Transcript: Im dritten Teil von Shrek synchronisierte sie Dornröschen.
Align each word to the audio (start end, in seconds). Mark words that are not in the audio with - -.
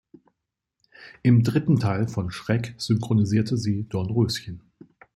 Im 1.21 1.43
dritten 1.43 1.77
Teil 1.77 2.07
von 2.07 2.31
Shrek 2.31 2.73
synchronisierte 2.79 3.55
sie 3.55 3.83
Dornröschen. 3.87 4.61